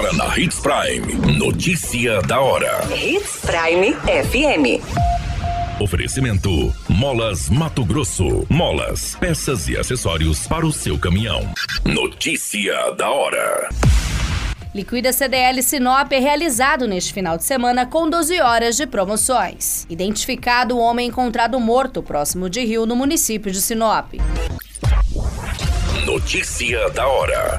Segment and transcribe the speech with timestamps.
[0.00, 1.36] Agora na Hits Prime.
[1.36, 2.80] Notícia da hora.
[2.90, 4.82] Hits Prime FM.
[5.78, 8.46] Oferecimento: Molas Mato Grosso.
[8.48, 11.52] Molas, peças e acessórios para o seu caminhão.
[11.84, 13.68] Notícia da hora.
[14.74, 19.86] Liquida CDL Sinop é realizado neste final de semana com 12 horas de promoções.
[19.90, 24.14] Identificado o homem encontrado morto próximo de Rio, no município de Sinop.
[26.06, 27.58] Notícia da hora.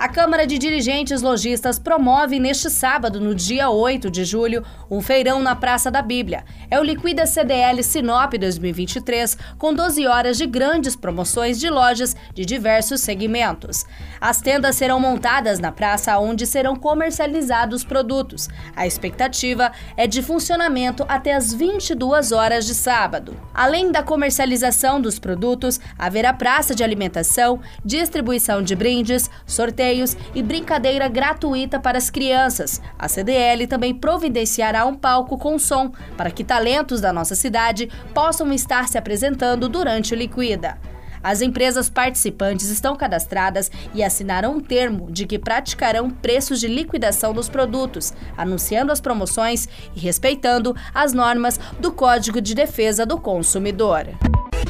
[0.00, 5.42] A Câmara de Dirigentes Logistas promove neste sábado, no dia 8 de julho, um feirão
[5.42, 6.44] na Praça da Bíblia.
[6.70, 12.44] É o Liquida CDL Sinop 2023, com 12 horas de grandes promoções de lojas de
[12.44, 13.84] diversos segmentos.
[14.20, 18.48] As tendas serão montadas na praça onde serão comercializados produtos.
[18.76, 23.36] A expectativa é de funcionamento até as 22 horas de sábado.
[23.52, 29.87] Além da comercialização dos produtos, haverá praça de alimentação, distribuição de brindes, sorteio
[30.34, 32.80] e brincadeira gratuita para as crianças.
[32.98, 38.52] A CDL também providenciará um palco com som para que talentos da nossa cidade possam
[38.52, 40.78] estar se apresentando durante o Liquida.
[41.22, 47.32] As empresas participantes estão cadastradas e assinaram um termo de que praticarão preços de liquidação
[47.32, 54.06] dos produtos, anunciando as promoções e respeitando as normas do Código de Defesa do Consumidor.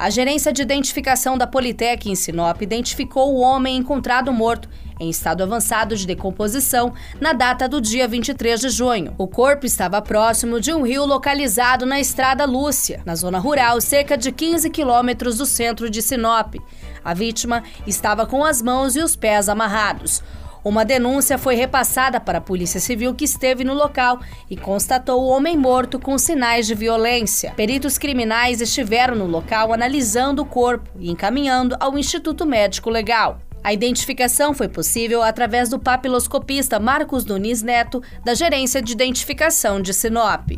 [0.00, 4.66] A gerência de identificação da Politec em Sinop identificou o homem encontrado morto
[4.98, 9.14] em estado avançado de decomposição na data do dia 23 de junho.
[9.18, 14.16] O corpo estava próximo de um rio localizado na Estrada Lúcia, na zona rural, cerca
[14.16, 16.54] de 15 quilômetros do centro de Sinop.
[17.04, 20.22] A vítima estava com as mãos e os pés amarrados.
[20.64, 25.28] Uma denúncia foi repassada para a Polícia Civil que esteve no local e constatou o
[25.28, 27.52] homem morto com sinais de violência.
[27.56, 33.40] Peritos criminais estiveram no local analisando o corpo e encaminhando ao Instituto Médico Legal.
[33.62, 39.92] A identificação foi possível através do papiloscopista Marcos Nunes Neto, da Gerência de Identificação de
[39.92, 40.50] Sinop.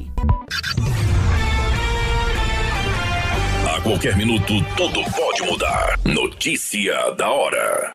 [3.67, 5.99] A qualquer minuto, tudo pode mudar.
[6.05, 7.93] Notícia da hora.